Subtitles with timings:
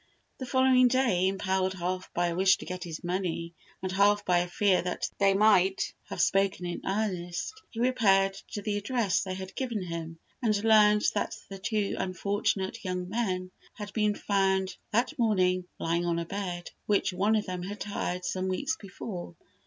[0.39, 3.53] The following day, impelled half by a wish to get his money,
[3.83, 8.63] and half by a fear that they might have spoken in earnest, he repaired to
[8.63, 13.93] the address they had given him, and learned that the two unfortunate young men had
[13.93, 18.47] been found that morning lying on a bed which one of them had hired some
[18.47, 19.35] weeks before.